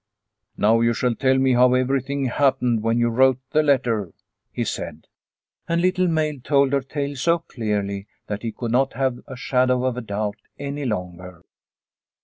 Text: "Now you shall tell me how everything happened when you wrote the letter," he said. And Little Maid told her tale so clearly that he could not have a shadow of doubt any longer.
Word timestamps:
"Now 0.57 0.79
you 0.81 0.93
shall 0.95 1.13
tell 1.13 1.37
me 1.37 1.53
how 1.53 1.75
everything 1.75 2.25
happened 2.25 2.81
when 2.81 2.97
you 2.97 3.09
wrote 3.09 3.37
the 3.51 3.61
letter," 3.61 4.13
he 4.51 4.63
said. 4.63 5.05
And 5.67 5.79
Little 5.79 6.07
Maid 6.07 6.43
told 6.43 6.73
her 6.73 6.81
tale 6.81 7.15
so 7.15 7.37
clearly 7.37 8.07
that 8.25 8.41
he 8.41 8.51
could 8.51 8.71
not 8.71 8.93
have 8.93 9.19
a 9.27 9.35
shadow 9.35 9.85
of 9.85 10.03
doubt 10.07 10.37
any 10.57 10.85
longer. 10.85 11.45